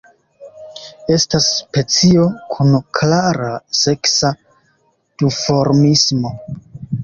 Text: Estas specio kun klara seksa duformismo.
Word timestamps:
Estas 1.15 1.49
specio 1.57 2.25
kun 2.55 2.73
klara 3.01 3.53
seksa 3.83 4.35
duformismo. 5.23 6.37